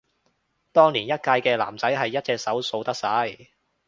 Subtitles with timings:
[0.71, 3.37] 當年一屆嘅男仔係一隻手數得晒